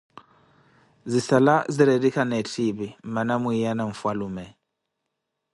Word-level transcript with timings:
Zisala 1.11 1.55
ziretikhana 1.75 2.35
etthipi 2.41 2.87
mmana 3.05 3.35
mwiiya 3.41 3.71
na 3.77 3.83
nfhalume. 3.91 4.45